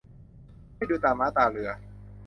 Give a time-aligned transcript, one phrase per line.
[0.75, 1.69] ไม่ดูตาม้าตาเรือ